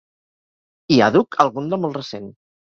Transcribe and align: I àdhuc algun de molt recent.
I 0.95 0.97
àdhuc 1.09 1.39
algun 1.45 1.71
de 1.75 1.83
molt 1.85 2.03
recent. 2.03 2.29